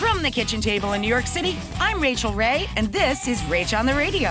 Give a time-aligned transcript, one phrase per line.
[0.00, 3.78] From the kitchen table in New York City, I'm Rachael Ray, and this is Rach
[3.78, 4.30] on the Radio.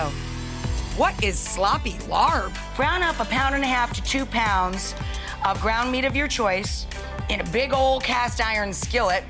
[0.96, 2.52] What is sloppy larb?
[2.74, 4.96] Brown up a pound and a half to two pounds
[5.44, 6.88] of ground meat of your choice
[7.28, 9.22] in a big old cast iron skillet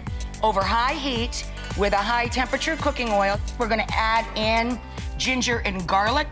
[0.42, 1.44] over high heat
[1.76, 3.38] with a high temperature cooking oil.
[3.58, 4.80] We're gonna add in
[5.18, 6.26] ginger and garlic.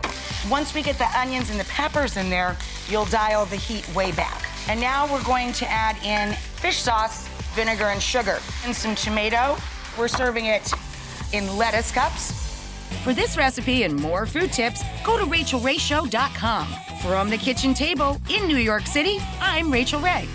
[0.49, 4.11] Once we get the onions and the peppers in there, you'll dial the heat way
[4.13, 4.43] back.
[4.67, 9.55] And now we're going to add in fish sauce, vinegar, and sugar, and some tomato.
[9.99, 10.71] We're serving it
[11.33, 12.31] in lettuce cups.
[13.03, 16.67] For this recipe and more food tips, go to rachaelrayshow.com.
[17.01, 20.27] From the kitchen table in New York City, I'm Rachael Ray.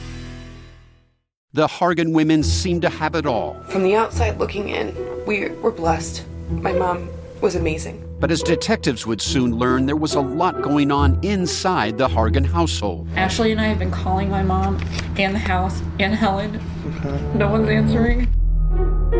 [1.55, 3.55] The Hargan women seem to have it all.
[3.71, 6.25] From the outside looking in, we were blessed.
[6.51, 7.09] My mom
[7.41, 8.07] was amazing.
[8.21, 12.45] But as detectives would soon learn, there was a lot going on inside the Hargan
[12.45, 13.09] household.
[13.17, 14.79] Ashley and I have been calling my mom
[15.17, 16.61] and the house and Helen.
[16.87, 17.39] Okay.
[17.39, 18.29] No one's answering.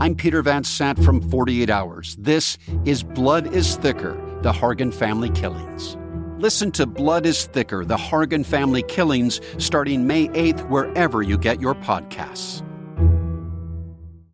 [0.00, 2.14] I'm Peter Van Sant from 48 Hours.
[2.20, 5.96] This is Blood is Thicker The Hargan Family Killings.
[6.38, 11.60] Listen to Blood is Thicker The Hargan Family Killings starting May 8th, wherever you get
[11.60, 12.62] your podcasts.